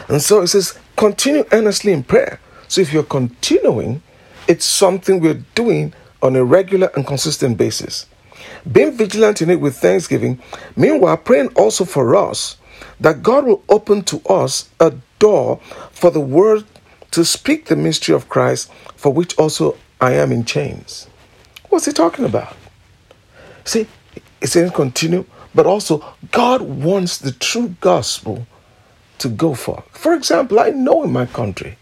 And 0.07 0.21
so 0.21 0.41
it 0.41 0.47
says, 0.47 0.77
continue 0.95 1.45
earnestly 1.51 1.91
in 1.91 2.03
prayer. 2.03 2.39
So 2.67 2.81
if 2.81 2.93
you're 2.93 3.03
continuing, 3.03 4.01
it's 4.47 4.65
something 4.65 5.19
we're 5.19 5.43
doing 5.55 5.93
on 6.21 6.35
a 6.35 6.43
regular 6.43 6.89
and 6.95 7.05
consistent 7.05 7.57
basis. 7.57 8.05
Being 8.69 8.91
vigilant 8.93 9.41
in 9.41 9.49
it 9.49 9.59
with 9.59 9.77
thanksgiving, 9.77 10.41
meanwhile, 10.75 11.17
praying 11.17 11.49
also 11.55 11.85
for 11.85 12.15
us 12.15 12.57
that 12.99 13.23
God 13.23 13.45
will 13.45 13.63
open 13.69 14.03
to 14.03 14.21
us 14.27 14.69
a 14.79 14.93
door 15.19 15.59
for 15.91 16.09
the 16.11 16.19
word 16.19 16.65
to 17.11 17.23
speak 17.23 17.65
the 17.65 17.75
mystery 17.75 18.15
of 18.15 18.29
Christ, 18.29 18.71
for 18.95 19.13
which 19.13 19.37
also 19.37 19.77
I 20.01 20.13
am 20.13 20.31
in 20.31 20.45
chains. 20.45 21.07
What's 21.69 21.85
he 21.85 21.91
talking 21.91 22.25
about? 22.25 22.55
See, 23.65 23.87
it 24.41 24.47
says 24.47 24.71
continue, 24.71 25.25
but 25.55 25.65
also 25.65 26.03
God 26.31 26.61
wants 26.61 27.17
the 27.17 27.31
true 27.31 27.75
gospel 27.79 28.45
to 29.19 29.29
go 29.29 29.53
for. 29.53 29.83
For 29.91 30.13
example, 30.13 30.59
I 30.59 30.71
know 30.71 31.03
in 31.03 31.11
my 31.11 31.25
country 31.25 31.77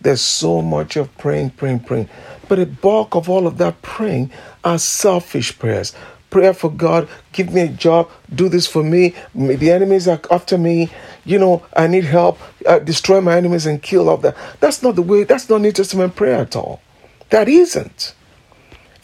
there's 0.00 0.20
so 0.20 0.60
much 0.62 0.96
of 0.96 1.16
praying, 1.16 1.50
praying, 1.50 1.80
praying, 1.80 2.08
but 2.48 2.58
a 2.58 2.66
bulk 2.66 3.14
of 3.14 3.28
all 3.28 3.46
of 3.46 3.58
that 3.58 3.82
praying 3.82 4.30
are 4.64 4.78
selfish 4.78 5.58
prayers. 5.58 5.94
Prayer 6.30 6.52
for 6.52 6.70
God, 6.70 7.08
give 7.32 7.52
me 7.52 7.62
a 7.62 7.68
job, 7.68 8.10
do 8.34 8.48
this 8.48 8.66
for 8.66 8.82
me. 8.82 9.14
The 9.34 9.70
enemies 9.70 10.08
are 10.08 10.20
after 10.30 10.58
me. 10.58 10.90
You 11.24 11.38
know, 11.38 11.64
I 11.74 11.86
need 11.86 12.04
help. 12.04 12.38
Uh, 12.66 12.80
destroy 12.80 13.20
my 13.20 13.36
enemies 13.36 13.64
and 13.64 13.80
kill 13.80 14.08
all 14.08 14.16
that. 14.18 14.36
That's 14.60 14.82
not 14.82 14.96
the 14.96 15.02
way. 15.02 15.24
That's 15.24 15.48
not 15.48 15.60
New 15.60 15.72
Testament 15.72 16.16
prayer 16.16 16.36
at 16.40 16.56
all. 16.56 16.80
That 17.30 17.48
isn't. 17.48 18.14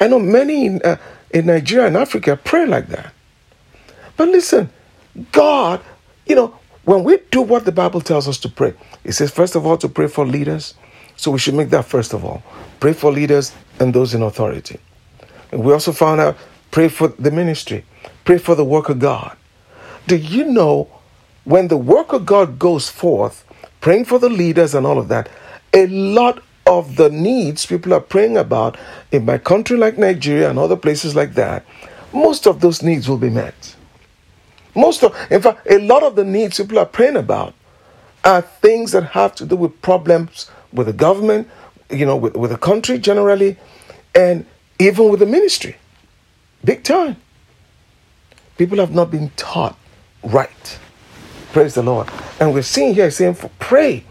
I 0.01 0.09
know 0.09 0.19
many 0.19 0.67
in, 0.67 0.83
uh, 0.83 0.97
in 1.31 1.47
Nigeria 1.47 1.87
and 1.87 1.97
Africa 1.97 2.39
pray 2.43 2.67
like 2.67 2.89
that. 2.89 3.13
But 4.17 4.29
listen, 4.29 4.71
God, 5.31 5.81
you 6.27 6.35
know, 6.35 6.57
when 6.85 7.05
we 7.05 7.19
do 7.31 7.43
what 7.43 7.65
the 7.65 7.73
Bible 7.73 8.01
tells 8.01 8.27
us 8.27 8.39
to 8.39 8.49
pray, 8.49 8.75
it 9.05 9.13
says, 9.13 9.31
first 9.31 9.55
of 9.55 9.65
all, 9.65 9.79
to 9.79 9.89
pray 9.89 10.09
for 10.09 10.27
leaders. 10.27 10.75
So 11.23 11.31
we 11.31 11.38
should 11.38 11.55
make 11.55 11.71
that 11.71 11.85
first 11.85 12.14
of 12.14 12.25
all. 12.25 12.43
Pray 12.81 12.93
for 12.93 13.12
leaders 13.12 13.52
and 13.79 13.95
those 13.95 14.12
in 14.12 14.23
authority. 14.23 14.81
And 15.52 15.62
we 15.62 15.73
also 15.73 15.93
found 15.93 16.21
out 16.21 16.37
pray 16.73 16.88
for 16.88 17.07
the 17.07 17.31
ministry, 17.31 17.85
pray 18.25 18.38
for 18.38 18.57
the 18.57 18.64
work 18.64 18.88
of 18.88 18.99
God. 18.99 19.37
Do 20.09 20.17
you 20.17 20.45
know 20.45 20.88
when 21.45 21.69
the 21.69 21.76
work 21.76 22.12
of 22.12 22.26
God 22.26 22.59
goes 22.59 22.88
forth, 22.88 23.45
praying 23.81 24.07
for 24.07 24.19
the 24.19 24.29
leaders 24.29 24.75
and 24.75 24.85
all 24.85 24.99
of 24.99 25.07
that, 25.11 25.29
a 25.73 25.87
lot 25.87 26.43
of 26.67 26.97
the 26.97 27.09
needs 27.09 27.67
people 27.67 27.95
are 27.95 28.00
praying 28.00 28.37
about 28.37 28.76
in 29.12 29.25
my 29.25 29.38
country 29.38 29.76
like 29.76 29.97
Nigeria 29.97 30.50
and 30.50 30.59
other 30.59 30.76
places 30.76 31.14
like 31.14 31.35
that, 31.35 31.64
most 32.12 32.49
of 32.49 32.61
those 32.61 32.83
needs 32.83 33.09
will 33.09 33.17
be 33.17 33.31
met. 33.31 33.76
Most 34.75 35.05
of, 35.05 35.17
in 35.31 35.41
fact, 35.41 35.69
a 35.71 35.79
lot 35.79 36.02
of 36.02 36.17
the 36.17 36.25
needs 36.25 36.57
people 36.59 36.81
are 36.81 36.87
praying 36.87 37.17
about 37.17 37.55
are 38.25 38.43
things 38.43 38.91
that 38.91 39.05
have 39.11 39.37
to 39.37 39.47
do 39.47 39.55
with 39.55 39.81
problems 39.83 40.50
with 40.73 40.87
the 40.87 40.93
government, 40.93 41.49
you 41.91 42.07
know, 42.07 42.17
with, 42.17 42.37
with 42.37 42.50
the 42.50 42.59
country 42.59 42.99
generally, 42.99 43.57
and 44.14 44.47
even 44.79 45.11
with 45.11 45.21
the 45.21 45.26
ministry. 45.26 45.76
Big 46.64 46.85
time. 46.85 47.17
People 48.57 48.79
have 48.79 48.95
not 48.95 49.11
been 49.11 49.31
taught 49.37 49.76
right. 50.23 50.79
Praise 51.52 51.75
the 51.75 51.83
Lord. 51.83 52.09
And 52.41 52.55
we're 52.55 52.62
seeing 52.62 52.95
here 52.95 53.11
saying, 53.11 53.35
for 53.35 53.50
pray 53.59 54.05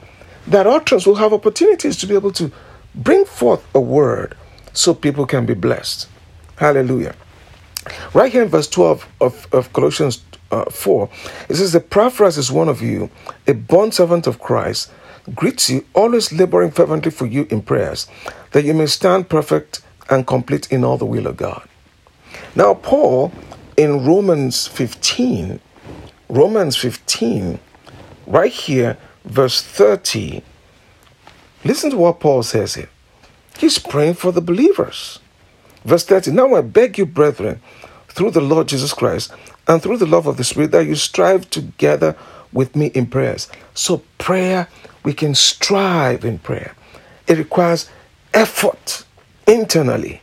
that 0.47 0.67
utterance 0.67 1.05
will 1.05 1.15
have 1.15 1.33
opportunities 1.33 1.97
to 1.97 2.07
be 2.07 2.15
able 2.15 2.31
to 2.33 2.51
bring 2.93 3.25
forth 3.25 3.65
a 3.73 3.79
word 3.79 4.35
so 4.73 4.93
people 4.93 5.25
can 5.25 5.45
be 5.45 5.53
blessed. 5.53 6.07
Hallelujah. 6.57 7.15
Right 8.13 8.31
here 8.31 8.43
in 8.43 8.49
verse 8.49 8.67
12 8.67 9.07
of, 9.21 9.47
of 9.51 9.73
Colossians 9.73 10.23
uh, 10.51 10.65
4, 10.69 11.09
it 11.49 11.55
says, 11.55 11.75
Epaphras 11.75 12.37
is 12.37 12.51
one 12.51 12.69
of 12.69 12.81
you, 12.81 13.09
a 13.47 13.53
bond 13.53 13.93
servant 13.93 14.27
of 14.27 14.39
Christ, 14.39 14.91
greets 15.35 15.69
you, 15.69 15.85
always 15.93 16.31
laboring 16.31 16.71
fervently 16.71 17.11
for 17.11 17.25
you 17.25 17.47
in 17.49 17.61
prayers, 17.61 18.07
that 18.51 18.65
you 18.65 18.73
may 18.73 18.85
stand 18.85 19.29
perfect 19.29 19.81
and 20.09 20.27
complete 20.27 20.71
in 20.71 20.83
all 20.83 20.97
the 20.97 21.05
will 21.05 21.27
of 21.27 21.37
God. 21.37 21.67
Now, 22.55 22.73
Paul 22.73 23.31
in 23.77 24.05
Romans 24.05 24.67
15, 24.67 25.59
Romans 26.29 26.75
15, 26.77 27.59
right 28.27 28.51
here, 28.51 28.97
verse 29.25 29.61
30, 29.61 30.43
listen 31.63 31.91
to 31.91 31.97
what 31.97 32.19
Paul 32.19 32.43
says 32.43 32.75
here. 32.75 32.89
He's 33.57 33.79
praying 33.79 34.15
for 34.15 34.31
the 34.31 34.41
believers. 34.41 35.19
Verse 35.83 36.05
30 36.05 36.31
Now 36.31 36.55
I 36.55 36.61
beg 36.61 36.97
you, 36.97 37.05
brethren, 37.05 37.61
through 38.07 38.31
the 38.31 38.41
Lord 38.41 38.67
Jesus 38.67 38.93
Christ 38.93 39.31
and 39.67 39.81
through 39.81 39.97
the 39.97 40.05
love 40.05 40.27
of 40.27 40.37
the 40.37 40.43
Spirit, 40.43 40.71
that 40.71 40.85
you 40.85 40.95
strive 40.95 41.49
together 41.49 42.15
with 42.51 42.75
me 42.75 42.87
in 42.87 43.07
prayers. 43.07 43.47
So, 43.73 44.03
prayer, 44.17 44.67
we 45.03 45.13
can 45.13 45.35
strive 45.35 46.23
in 46.25 46.39
prayer. 46.39 46.75
It 47.27 47.37
requires 47.37 47.89
effort 48.33 49.05
internally 49.47 50.21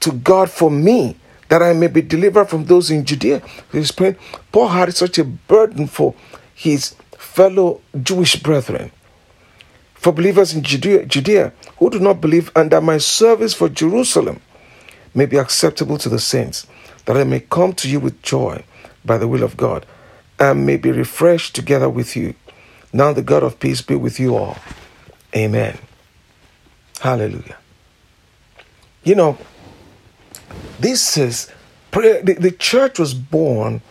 to 0.00 0.12
God 0.12 0.50
for 0.50 0.70
me 0.70 1.16
that 1.48 1.62
I 1.62 1.72
may 1.72 1.86
be 1.86 2.02
delivered 2.02 2.46
from 2.46 2.64
those 2.64 2.90
in 2.90 3.04
Judea. 3.04 3.42
He's 3.72 3.92
praying. 3.92 4.16
Paul 4.52 4.68
had 4.68 4.94
such 4.94 5.18
a 5.18 5.24
burden 5.24 5.86
for 5.86 6.14
his 6.54 6.94
fellow 7.16 7.80
Jewish 8.02 8.36
brethren, 8.36 8.90
for 9.94 10.12
believers 10.12 10.54
in 10.54 10.62
Judea, 10.62 11.06
Judea 11.06 11.52
who 11.78 11.90
do 11.90 11.98
not 11.98 12.20
believe, 12.20 12.50
and 12.56 12.70
that 12.70 12.82
my 12.82 12.98
service 12.98 13.54
for 13.54 13.68
Jerusalem 13.68 14.40
may 15.14 15.26
be 15.26 15.36
acceptable 15.36 15.98
to 15.98 16.08
the 16.08 16.18
saints, 16.18 16.66
that 17.04 17.16
I 17.16 17.24
may 17.24 17.40
come 17.40 17.72
to 17.74 17.88
you 17.88 18.00
with 18.00 18.22
joy 18.22 18.64
by 19.04 19.18
the 19.18 19.28
will 19.28 19.42
of 19.42 19.56
God, 19.56 19.86
and 20.38 20.66
may 20.66 20.76
be 20.76 20.90
refreshed 20.90 21.54
together 21.54 21.88
with 21.88 22.16
you. 22.16 22.34
Now 22.92 23.12
the 23.12 23.22
God 23.22 23.42
of 23.42 23.58
peace 23.58 23.82
be 23.82 23.94
with 23.94 24.18
you 24.18 24.36
all. 24.36 24.56
Amen. 25.34 25.78
Hallelujah. 27.00 27.56
You 29.04 29.14
know, 29.14 29.38
this 30.80 31.16
is 31.16 31.50
prayer. 31.90 32.22
The, 32.22 32.34
the 32.34 32.50
church 32.50 32.98
was 32.98 33.14
born 33.14 33.82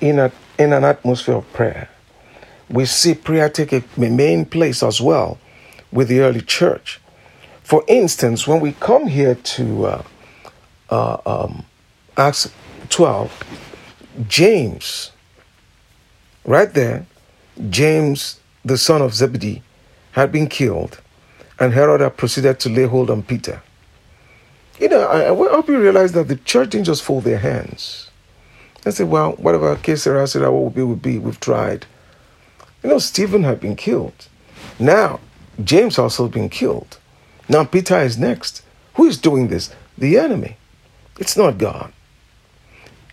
in, 0.00 0.18
a, 0.18 0.32
in 0.58 0.72
an 0.72 0.84
atmosphere 0.84 1.36
of 1.36 1.52
prayer. 1.52 1.88
We 2.68 2.84
see 2.84 3.14
prayer 3.14 3.48
take 3.48 3.72
a 3.72 3.84
main 3.96 4.44
place 4.44 4.82
as 4.82 5.00
well 5.00 5.38
with 5.92 6.08
the 6.08 6.20
early 6.20 6.40
church. 6.40 7.00
For 7.62 7.84
instance, 7.88 8.46
when 8.46 8.60
we 8.60 8.72
come 8.72 9.06
here 9.06 9.34
to 9.34 9.86
uh, 9.86 10.02
uh, 10.90 11.16
um, 11.26 11.64
Acts 12.16 12.50
12, 12.90 13.44
James, 14.28 15.12
right 16.44 16.72
there, 16.72 17.06
James, 17.70 18.40
the 18.64 18.78
son 18.78 19.02
of 19.02 19.14
Zebedee, 19.14 19.62
had 20.12 20.32
been 20.32 20.46
killed, 20.48 21.00
and 21.58 21.72
Herod 21.72 22.00
had 22.00 22.16
proceeded 22.16 22.60
to 22.60 22.68
lay 22.68 22.84
hold 22.84 23.10
on 23.10 23.22
Peter. 23.22 23.62
You 24.78 24.88
know, 24.88 25.06
I, 25.06 25.30
I 25.30 25.34
hope 25.34 25.68
you 25.68 25.78
realize 25.80 26.12
that 26.12 26.28
the 26.28 26.36
church 26.36 26.70
didn't 26.70 26.86
just 26.86 27.02
fold 27.02 27.24
their 27.24 27.38
hands 27.38 28.10
and 28.84 28.92
say, 28.94 29.04
well, 29.04 29.32
whatever 29.32 29.74
case 29.76 30.04
there 30.04 30.22
is, 30.22 30.34
what 30.34 30.52
will 30.52 30.70
be, 30.70 30.82
will 30.82 30.96
be. 30.96 31.18
We've 31.18 31.40
tried. 31.40 31.86
You 32.82 32.90
know, 32.90 32.98
Stephen 32.98 33.42
had 33.42 33.60
been 33.60 33.74
killed. 33.74 34.28
Now, 34.78 35.20
James 35.62 35.98
also 35.98 36.28
been 36.28 36.48
killed. 36.48 36.98
Now 37.48 37.64
Peter 37.64 37.98
is 38.00 38.18
next. 38.18 38.62
Who 38.94 39.06
is 39.06 39.18
doing 39.18 39.48
this? 39.48 39.74
The 39.96 40.18
enemy. 40.18 40.56
It's 41.18 41.36
not 41.36 41.58
God. 41.58 41.92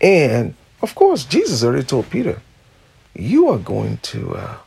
And 0.02 0.56
of 0.82 0.96
course, 0.96 1.24
Jesus 1.24 1.64
already 1.64 1.86
told 1.86 2.10
Peter, 2.10 2.42
you 3.16 3.50
are 3.50 3.58
going 3.58 3.98
to, 3.98 4.36
uh, 4.36 4.58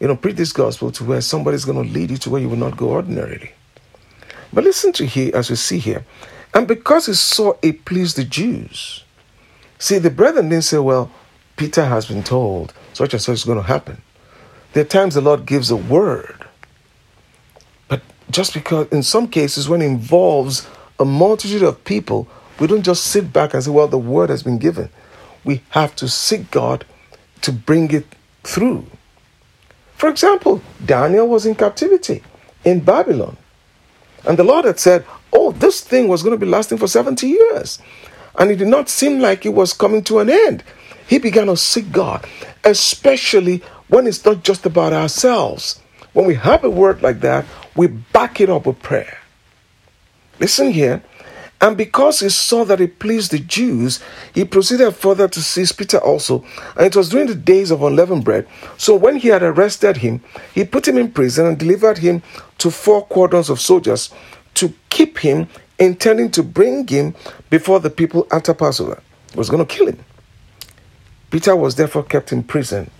you 0.00 0.08
know, 0.08 0.16
preach 0.16 0.36
this 0.36 0.52
gospel 0.52 0.90
to 0.92 1.04
where 1.04 1.20
somebody's 1.20 1.64
going 1.64 1.82
to 1.82 1.92
lead 1.92 2.10
you 2.10 2.16
to 2.18 2.30
where 2.30 2.40
you 2.40 2.48
will 2.48 2.56
not 2.56 2.76
go 2.76 2.90
ordinarily. 2.90 3.52
But 4.52 4.64
listen 4.64 4.92
to 4.94 5.06
here, 5.06 5.34
as 5.34 5.50
we 5.50 5.56
see 5.56 5.78
here, 5.78 6.04
and 6.54 6.68
because 6.68 7.06
he 7.06 7.14
saw 7.14 7.54
it 7.62 7.84
pleased 7.84 8.16
the 8.16 8.24
Jews. 8.24 9.04
See, 9.78 9.98
the 9.98 10.10
brethren 10.10 10.48
didn't 10.48 10.64
say, 10.64 10.78
well, 10.78 11.10
Peter 11.56 11.84
has 11.84 12.06
been 12.06 12.22
told 12.22 12.72
such 12.92 13.12
and 13.12 13.22
such 13.22 13.34
is 13.34 13.44
going 13.44 13.58
to 13.58 13.64
happen. 13.64 14.00
There 14.72 14.82
are 14.82 14.86
times 14.86 15.14
the 15.14 15.20
Lord 15.20 15.46
gives 15.46 15.70
a 15.70 15.76
word. 15.76 16.46
But 17.88 18.02
just 18.30 18.54
because, 18.54 18.88
in 18.88 19.02
some 19.02 19.28
cases, 19.28 19.68
when 19.68 19.82
it 19.82 19.86
involves 19.86 20.66
a 20.98 21.04
multitude 21.04 21.62
of 21.62 21.84
people, 21.84 22.28
we 22.58 22.66
don't 22.66 22.82
just 22.82 23.06
sit 23.06 23.32
back 23.32 23.54
and 23.54 23.62
say, 23.62 23.70
well, 23.70 23.88
the 23.88 23.98
word 23.98 24.30
has 24.30 24.42
been 24.42 24.58
given. 24.58 24.88
We 25.44 25.62
have 25.70 25.94
to 25.96 26.08
seek 26.08 26.50
God 26.50 26.84
to 27.46 27.52
bring 27.52 27.90
it 27.92 28.06
through. 28.42 28.84
For 29.94 30.08
example, 30.08 30.60
Daniel 30.84 31.26
was 31.26 31.46
in 31.46 31.54
captivity 31.54 32.22
in 32.64 32.80
Babylon. 32.80 33.36
And 34.26 34.36
the 34.36 34.44
Lord 34.44 34.64
had 34.64 34.78
said, 34.78 35.06
Oh, 35.32 35.52
this 35.52 35.80
thing 35.80 36.08
was 36.08 36.22
going 36.22 36.38
to 36.38 36.44
be 36.44 36.50
lasting 36.50 36.78
for 36.78 36.88
70 36.88 37.26
years. 37.26 37.78
And 38.38 38.50
it 38.50 38.56
did 38.56 38.68
not 38.68 38.88
seem 38.88 39.20
like 39.20 39.46
it 39.46 39.54
was 39.54 39.72
coming 39.72 40.02
to 40.04 40.18
an 40.18 40.28
end. 40.28 40.64
He 41.06 41.18
began 41.18 41.46
to 41.46 41.56
seek 41.56 41.92
God, 41.92 42.26
especially 42.64 43.62
when 43.88 44.06
it's 44.06 44.24
not 44.24 44.42
just 44.42 44.66
about 44.66 44.92
ourselves. 44.92 45.80
When 46.12 46.26
we 46.26 46.34
have 46.34 46.64
a 46.64 46.70
word 46.70 47.00
like 47.00 47.20
that, 47.20 47.46
we 47.76 47.86
back 47.86 48.40
it 48.40 48.50
up 48.50 48.66
with 48.66 48.82
prayer. 48.82 49.18
Listen 50.40 50.70
here. 50.72 51.02
And 51.60 51.76
because 51.76 52.20
he 52.20 52.28
saw 52.28 52.64
that 52.66 52.80
it 52.80 52.98
pleased 52.98 53.30
the 53.30 53.38
Jews, 53.38 54.00
he 54.34 54.44
proceeded 54.44 54.92
further 54.92 55.26
to 55.26 55.40
seize 55.40 55.72
Peter 55.72 55.98
also. 55.98 56.44
And 56.76 56.86
it 56.86 56.96
was 56.96 57.08
during 57.08 57.28
the 57.28 57.34
days 57.34 57.70
of 57.70 57.82
unleavened 57.82 58.24
bread. 58.24 58.46
So 58.76 58.94
when 58.94 59.16
he 59.16 59.28
had 59.28 59.42
arrested 59.42 59.98
him, 59.98 60.22
he 60.54 60.64
put 60.64 60.86
him 60.86 60.98
in 60.98 61.12
prison 61.12 61.46
and 61.46 61.58
delivered 61.58 61.98
him 61.98 62.22
to 62.58 62.70
four 62.70 63.04
quadrants 63.06 63.48
of 63.48 63.60
soldiers 63.60 64.10
to 64.54 64.72
keep 64.90 65.18
him, 65.18 65.48
intending 65.78 66.30
to 66.32 66.42
bring 66.42 66.86
him 66.86 67.14
before 67.48 67.80
the 67.80 67.90
people 67.90 68.26
after 68.30 68.52
Passover. 68.52 69.02
He 69.32 69.38
was 69.38 69.48
going 69.48 69.64
to 69.64 69.74
kill 69.74 69.86
him. 69.88 69.98
Peter 71.30 71.56
was 71.56 71.74
therefore 71.74 72.02
kept 72.04 72.32
in 72.32 72.42
prison 72.42 72.90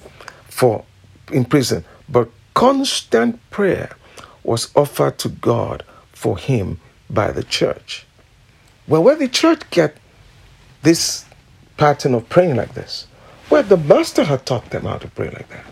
for 0.49 0.85
in 1.33 1.45
prison, 1.45 1.85
but 2.09 2.31
constant 2.55 3.39
prayer 3.51 3.91
was 4.45 4.71
offered 4.77 5.19
to 5.19 5.29
God 5.29 5.85
for 6.13 6.39
him 6.39 6.81
by 7.11 7.33
the 7.33 7.43
church. 7.43 8.07
Well, 8.89 9.03
where 9.03 9.17
the 9.17 9.29
church 9.29 9.69
get 9.71 9.97
this 10.83 11.25
pattern 11.77 12.15
of 12.15 12.29
praying 12.29 12.57
like 12.57 12.75
this? 12.75 13.07
Well, 13.51 13.63
the 13.63 13.77
master 13.77 14.25
had 14.25 14.47
taught 14.47 14.71
them 14.71 14.85
how 14.85 14.99
to 14.99 15.09
pray 15.09 15.31
like 15.31 15.49
that. 15.49 15.65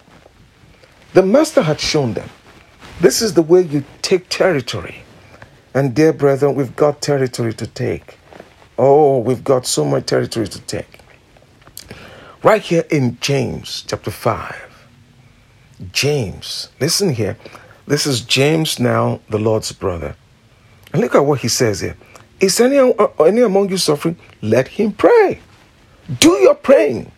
The 1.13 1.23
master 1.23 1.63
had 1.63 1.81
shown 1.81 2.15
them 2.15 2.29
this 3.01 3.21
is 3.21 3.35
the 3.35 3.43
way 3.43 3.63
you 3.63 3.85
take 4.03 4.29
territory. 4.29 5.03
And 5.75 5.95
dear 5.95 6.13
brethren, 6.13 6.55
we've 6.55 6.77
got 6.77 7.03
territory 7.03 7.53
to 7.55 7.67
take. 7.67 8.19
Oh, 8.79 9.19
we've 9.19 9.43
got 9.43 9.67
so 9.67 9.85
much 9.85 10.07
territory 10.07 10.47
to 10.49 10.61
take. 10.61 11.01
Right 12.43 12.63
here 12.63 12.85
in 12.91 13.19
James 13.21 13.85
chapter 13.87 14.11
5. 14.11 14.87
James, 15.93 16.69
listen 16.81 17.11
here. 17.11 17.37
This 17.87 18.07
is 18.07 18.21
James 18.21 18.79
now, 18.79 19.21
the 19.29 19.39
Lord's 19.39 19.73
brother. 19.73 20.17
And 20.93 21.03
look 21.03 21.15
at 21.15 21.25
what 21.25 21.41
he 21.41 21.49
says 21.49 21.81
here. 21.81 21.97
Is 22.41 22.61
any, 22.61 22.79
uh, 22.79 23.07
any 23.21 23.43
among 23.43 23.71
you 23.71 23.77
suffering? 23.77 24.17
Let 24.43 24.69
him 24.69 24.93
pray. 24.93 25.41
Do 26.21 26.31
your 26.33 26.55
praying. 26.55 27.11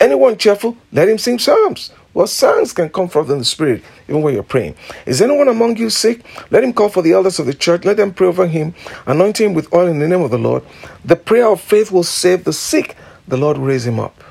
Anyone 0.00 0.36
cheerful? 0.36 0.76
Let 0.92 1.08
him 1.08 1.18
sing 1.18 1.38
psalms. 1.38 1.90
Well, 2.12 2.26
songs 2.28 2.72
can 2.72 2.90
come 2.90 3.08
from 3.08 3.26
the 3.26 3.44
Spirit 3.44 3.82
even 4.08 4.22
when 4.22 4.34
you're 4.34 4.42
praying. 4.44 4.76
Is 5.04 5.20
anyone 5.20 5.48
among 5.48 5.78
you 5.78 5.90
sick? 5.90 6.24
Let 6.50 6.62
him 6.62 6.72
call 6.72 6.88
for 6.88 7.02
the 7.02 7.12
elders 7.12 7.38
of 7.40 7.46
the 7.46 7.54
church. 7.54 7.84
Let 7.84 7.96
them 7.96 8.14
pray 8.14 8.28
over 8.28 8.46
him, 8.46 8.74
anoint 9.06 9.40
him 9.40 9.52
with 9.54 9.72
oil 9.74 9.88
in 9.88 9.98
the 9.98 10.06
name 10.06 10.20
of 10.20 10.30
the 10.30 10.38
Lord. 10.38 10.62
The 11.04 11.16
prayer 11.16 11.48
of 11.48 11.60
faith 11.60 11.90
will 11.90 12.04
save 12.04 12.44
the 12.44 12.52
sick. 12.52 12.96
The 13.26 13.36
Lord 13.36 13.58
will 13.58 13.66
raise 13.66 13.86
him 13.86 13.98
up. 13.98 14.22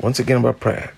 Once 0.00 0.20
again 0.20 0.38
about 0.38 0.60
prayer. 0.60 0.92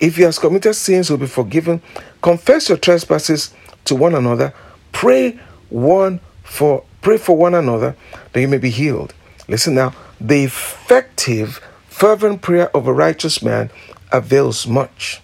If 0.00 0.16
he 0.16 0.22
has 0.22 0.38
committed 0.38 0.74
sins, 0.76 1.10
will 1.10 1.18
be 1.18 1.26
forgiven. 1.26 1.80
Confess 2.22 2.68
your 2.68 2.78
trespasses 2.78 3.54
to 3.86 3.94
one 3.94 4.14
another. 4.14 4.52
Pray 4.92 5.38
one 5.70 6.20
for 6.42 6.84
pray 7.08 7.16
for 7.16 7.38
one 7.38 7.54
another 7.54 7.96
that 8.34 8.40
you 8.42 8.46
may 8.46 8.58
be 8.58 8.68
healed. 8.68 9.14
Listen 9.48 9.74
now. 9.74 9.94
The 10.20 10.44
effective, 10.44 11.58
fervent 11.86 12.42
prayer 12.42 12.68
of 12.76 12.86
a 12.86 12.92
righteous 12.92 13.42
man 13.42 13.70
avails 14.12 14.66
much. 14.66 15.22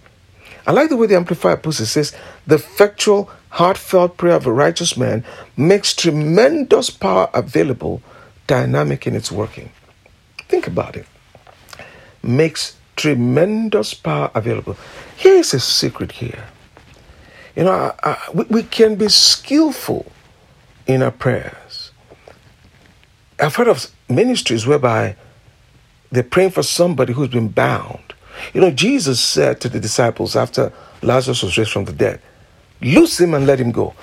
I 0.67 0.73
like 0.73 0.89
the 0.89 0.97
way 0.97 1.07
the 1.07 1.17
Amplified 1.17 1.63
puts 1.63 1.81
it. 1.81 1.83
it 1.83 1.87
says, 1.89 2.17
the 2.47 2.55
effectual, 2.55 3.31
heartfelt 3.51 4.17
prayer 4.17 4.37
of 4.37 4.47
a 4.47 4.53
righteous 4.53 4.97
man 4.97 5.27
makes 5.59 5.95
tremendous 5.95 6.89
power 6.89 7.29
available, 7.35 8.01
dynamic 8.47 9.07
in 9.07 9.15
its 9.15 9.31
working. 9.31 9.71
Think 10.49 10.67
about 10.67 10.97
it. 10.97 11.05
Makes 12.23 12.79
tremendous 12.97 13.93
power 13.93 14.31
available. 14.35 14.79
Here 15.19 15.35
is 15.35 15.53
a 15.53 15.61
secret 15.61 16.13
here. 16.13 16.47
You 17.55 17.65
know, 17.65 17.73
I, 17.73 17.93
I, 18.03 18.19
we, 18.33 18.45
we 18.45 18.63
can 18.63 18.95
be 18.95 19.11
skillful 19.11 20.11
in 20.87 21.03
our 21.03 21.11
prayers. 21.11 21.64
I've 23.41 23.57
heard 23.57 23.69
of 23.69 23.91
ministries 24.09 24.67
whereby 24.67 25.17
they're 26.11 26.23
praying 26.23 26.51
for 26.51 26.63
somebody 26.63 27.13
who's 27.13 27.29
been 27.29 27.49
bound. 27.49 28.15
You 28.53 28.61
know, 28.61 28.71
Jesus 28.71 29.21
said 29.21 29.61
to 29.61 29.69
the 29.69 29.81
disciples 29.81 30.37
after 30.37 30.73
Lazarus 31.03 31.43
was 31.43 31.57
raised 31.59 31.73
from 31.73 31.85
the 31.85 31.93
dead, 31.93 32.21
Loose 32.81 33.19
him 33.19 33.35
and 33.35 33.47
let 33.47 33.59
him 33.59 33.73
go. 33.73 33.95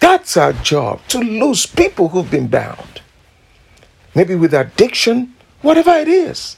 That's 0.00 0.36
our 0.36 0.52
job 0.52 1.00
to 1.08 1.18
loose 1.18 1.66
people 1.66 2.08
who've 2.08 2.30
been 2.30 2.46
bound. 2.46 3.00
Maybe 4.14 4.34
with 4.34 4.54
addiction, 4.54 5.34
whatever 5.60 5.90
it 5.92 6.08
is. 6.08 6.56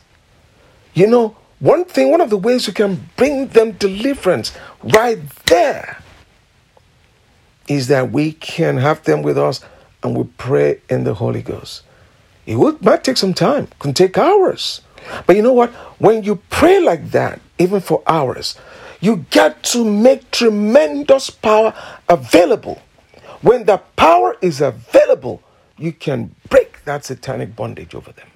You 0.92 1.06
know, 1.06 1.36
one 1.58 1.84
thing, 1.84 2.10
one 2.10 2.20
of 2.20 2.30
the 2.30 2.36
ways 2.36 2.66
we 2.66 2.74
can 2.74 3.08
bring 3.16 3.48
them 3.48 3.72
deliverance 3.72 4.52
right 4.82 5.18
there 5.46 6.02
is 7.68 7.88
that 7.88 8.10
we 8.10 8.32
can 8.32 8.76
have 8.78 9.04
them 9.04 9.22
with 9.22 9.38
us 9.38 9.60
and 10.02 10.16
we 10.16 10.24
pray 10.36 10.80
in 10.88 11.04
the 11.04 11.14
Holy 11.14 11.42
Ghost. 11.42 11.82
It 12.50 12.82
might 12.82 13.04
take 13.04 13.16
some 13.16 13.32
time, 13.32 13.64
it 13.64 13.78
can 13.78 13.94
take 13.94 14.18
hours. 14.18 14.80
But 15.24 15.36
you 15.36 15.42
know 15.42 15.52
what? 15.52 15.70
When 15.98 16.24
you 16.24 16.36
pray 16.50 16.80
like 16.80 17.12
that, 17.12 17.40
even 17.58 17.80
for 17.80 18.02
hours, 18.08 18.56
you 19.00 19.24
get 19.30 19.62
to 19.64 19.84
make 19.84 20.30
tremendous 20.32 21.30
power 21.30 21.72
available. 22.08 22.82
When 23.42 23.64
the 23.64 23.78
power 23.94 24.36
is 24.42 24.60
available, 24.60 25.42
you 25.78 25.92
can 25.92 26.34
break 26.48 26.84
that 26.84 27.04
satanic 27.04 27.54
bondage 27.54 27.94
over 27.94 28.10
them. 28.12 28.28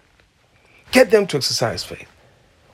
Get 0.93 1.11
them 1.11 1.27
to 1.27 1.37
exercise 1.37 1.83
faith. 1.83 2.09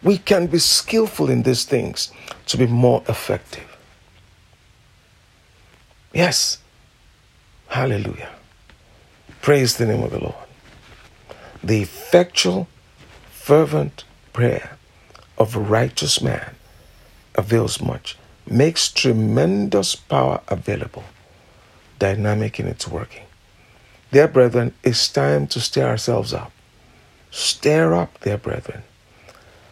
We 0.02 0.18
can 0.18 0.46
be 0.46 0.58
skillful 0.58 1.30
in 1.30 1.42
these 1.42 1.64
things 1.64 2.12
to 2.46 2.58
be 2.58 2.66
more 2.66 3.02
effective. 3.08 3.76
Yes. 6.12 6.58
Hallelujah. 7.68 8.30
Praise 9.40 9.78
the 9.78 9.86
name 9.86 10.02
of 10.02 10.10
the 10.10 10.20
Lord. 10.20 10.49
The 11.62 11.82
effectual, 11.82 12.68
fervent 13.30 14.04
prayer 14.32 14.78
of 15.36 15.56
a 15.56 15.60
righteous 15.60 16.22
man 16.22 16.54
avails 17.34 17.80
much, 17.80 18.16
makes 18.46 18.90
tremendous 18.90 19.94
power 19.94 20.40
available, 20.48 21.04
dynamic 21.98 22.58
in 22.58 22.66
its 22.66 22.88
working. 22.88 23.24
Dear 24.12 24.28
brethren, 24.28 24.74
it's 24.82 25.08
time 25.08 25.46
to 25.48 25.60
stir 25.60 25.86
ourselves 25.86 26.34
up. 26.34 26.50
Stir 27.30 27.94
up, 27.94 28.20
dear 28.22 28.38
brethren. 28.38 28.82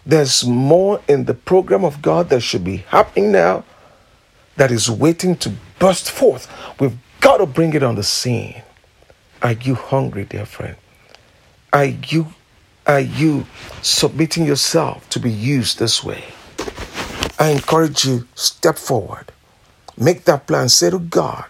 There's 0.07 0.44
more 0.46 1.03
in 1.09 1.24
the 1.24 1.35
program 1.35 1.85
of 1.85 2.01
God 2.01 2.31
that 2.31 2.40
should 2.40 2.64
be 2.64 2.79
happening 2.79 3.33
now 3.33 3.64
that 4.57 4.70
is 4.70 4.90
waiting 4.90 5.37
to 5.37 5.53
burst 5.79 6.11
forth. 6.11 6.51
We've 6.81 6.96
got 7.20 7.38
to 7.38 7.46
bring 7.46 7.74
it 7.74 7.83
on 7.83 7.96
the 7.96 8.03
scene. 8.03 8.62
Are 9.42 9.53
you 9.53 9.74
hungry, 9.74 10.24
dear 10.24 10.46
friend? 10.46 10.77
Are 11.72 11.85
you 11.87 12.28
are 12.87 13.00
you 13.00 13.46
submitting 13.83 14.46
yourself 14.46 15.09
to 15.11 15.20
be 15.20 15.31
used 15.31 15.78
this 15.78 16.04
way? 16.04 16.24
I 17.38 17.50
encourage 17.50 18.04
you, 18.04 18.26
step 18.35 18.78
forward. 18.78 19.33
Make 19.96 20.24
that 20.24 20.46
plan. 20.46 20.68
Say 20.70 20.90
to 20.90 20.98
God, 20.98 21.44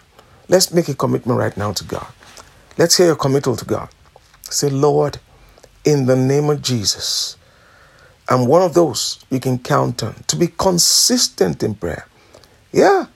let's 0.49 0.73
make 0.73 0.89
a 0.89 0.95
commitment 0.95 1.39
right 1.39 1.55
now 1.57 1.73
to 1.73 1.83
God. 1.85 2.07
Let's 2.77 2.97
hear 2.97 3.07
your 3.07 3.15
committal 3.15 3.55
to 3.55 3.65
God. 3.65 3.89
Say, 4.43 4.69
Lord, 4.69 5.19
in 5.85 6.07
the 6.07 6.15
name 6.15 6.49
of 6.49 6.61
Jesus, 6.61 7.37
I'm 8.29 8.47
one 8.47 8.61
of 8.63 8.73
those 8.73 9.23
you 9.29 9.39
can 9.39 9.59
count 9.59 10.03
on 10.03 10.15
to 10.27 10.35
be 10.35 10.47
consistent 10.47 11.63
in 11.63 11.75
prayer. 11.75 12.07
Yeah, 12.71 13.07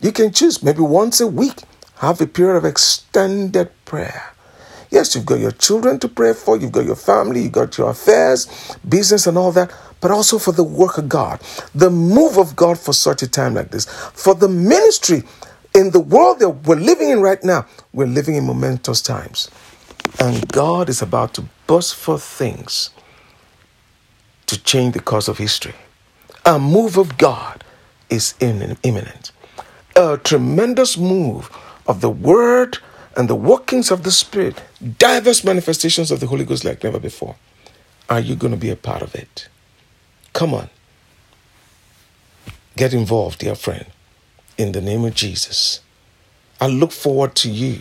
You 0.00 0.12
can 0.12 0.32
choose 0.32 0.62
maybe 0.62 0.80
once 0.80 1.20
a 1.20 1.26
week, 1.26 1.62
have 1.96 2.20
a 2.20 2.26
period 2.26 2.56
of 2.56 2.64
extended 2.64 3.70
prayer. 3.84 4.32
Yes, 4.90 5.14
you've 5.14 5.26
got 5.26 5.38
your 5.40 5.52
children 5.52 5.98
to 6.00 6.08
pray 6.08 6.32
for, 6.32 6.56
you've 6.56 6.72
got 6.72 6.86
your 6.86 6.96
family, 6.96 7.42
you've 7.42 7.52
got 7.52 7.76
your 7.76 7.90
affairs, 7.90 8.46
business, 8.88 9.26
and 9.26 9.36
all 9.36 9.52
that, 9.52 9.72
but 10.00 10.10
also 10.10 10.38
for 10.38 10.52
the 10.52 10.64
work 10.64 10.96
of 10.98 11.08
God, 11.08 11.40
the 11.74 11.90
move 11.90 12.38
of 12.38 12.56
God 12.56 12.78
for 12.78 12.92
such 12.92 13.22
a 13.22 13.28
time 13.28 13.54
like 13.54 13.70
this, 13.70 13.84
for 13.84 14.34
the 14.34 14.48
ministry 14.48 15.22
in 15.74 15.90
the 15.90 16.00
world 16.00 16.38
that 16.38 16.48
we're 16.48 16.76
living 16.76 17.10
in 17.10 17.20
right 17.20 17.42
now. 17.44 17.66
We're 17.92 18.06
living 18.06 18.34
in 18.36 18.44
momentous 18.44 19.02
times. 19.02 19.50
And 20.20 20.48
God 20.48 20.88
is 20.88 21.02
about 21.02 21.34
to 21.34 21.44
burst 21.66 21.94
forth 21.94 22.22
things 22.22 22.90
to 24.46 24.62
change 24.62 24.94
the 24.94 25.00
course 25.00 25.28
of 25.28 25.38
history. 25.38 25.74
A 26.46 26.58
move 26.58 26.96
of 26.96 27.18
God 27.18 27.62
is 28.08 28.34
imminent. 28.40 29.32
A 29.94 30.16
tremendous 30.16 30.96
move 30.96 31.50
of 31.86 32.00
the 32.00 32.10
Word 32.10 32.78
and 33.18 33.28
the 33.28 33.34
workings 33.34 33.90
of 33.90 34.04
the 34.04 34.12
Spirit, 34.12 34.62
diverse 34.96 35.42
manifestations 35.42 36.12
of 36.12 36.20
the 36.20 36.28
Holy 36.28 36.44
Ghost 36.44 36.64
like 36.64 36.84
never 36.84 37.00
before. 37.00 37.34
Are 38.08 38.20
you 38.20 38.36
going 38.36 38.52
to 38.52 38.56
be 38.56 38.70
a 38.70 38.76
part 38.76 39.02
of 39.02 39.16
it? 39.16 39.48
Come 40.32 40.54
on. 40.54 40.70
Get 42.76 42.94
involved, 42.94 43.40
dear 43.40 43.56
friend, 43.56 43.86
in 44.56 44.70
the 44.70 44.80
name 44.80 45.04
of 45.04 45.16
Jesus. 45.16 45.80
I 46.60 46.68
look 46.68 46.92
forward 46.92 47.34
to 47.36 47.50
you. 47.50 47.80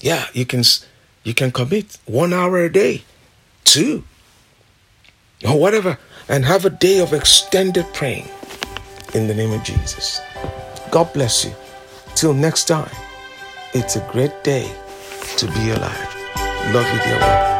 Yeah, 0.00 0.26
you 0.34 0.44
can 0.44 0.62
you 1.24 1.32
can 1.32 1.50
commit 1.50 1.96
one 2.04 2.34
hour 2.34 2.58
a 2.58 2.70
day, 2.70 3.04
two, 3.64 4.04
or 5.48 5.58
whatever, 5.58 5.98
and 6.28 6.44
have 6.44 6.66
a 6.66 6.70
day 6.70 7.00
of 7.00 7.14
extended 7.14 7.86
praying 7.94 8.28
in 9.14 9.28
the 9.28 9.34
name 9.34 9.52
of 9.52 9.64
Jesus. 9.64 10.20
God 10.90 11.10
bless 11.14 11.42
you. 11.46 11.54
Till 12.14 12.34
next 12.34 12.66
time. 12.66 13.03
It's 13.76 13.96
a 13.96 14.08
great 14.12 14.44
day 14.44 14.70
to 15.36 15.46
be 15.48 15.70
alive. 15.70 16.14
Love 16.72 16.86
you, 16.92 17.00
dear 17.02 17.18
one. 17.18 17.53